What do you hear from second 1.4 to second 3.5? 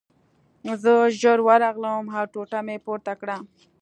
ورغلم او ټوټه مې پورته کړه